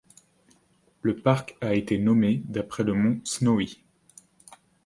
[1.03, 3.83] Le parc a été nommé d'après le mont Snowy.